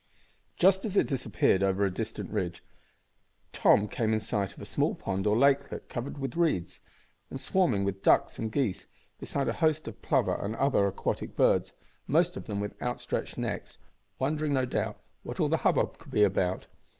[0.57, 2.63] Just as it disappeared over a distant ridge
[3.53, 6.79] Tom came in sight of a small pond or lakelet covered with reeds,
[7.29, 8.87] and swarming with ducks and geese,
[9.19, 11.73] besides a host of plover and other aquatic birds
[12.07, 13.77] most of them with outstretched necks,
[14.17, 16.65] wondering no doubt what all the hubbub could be about.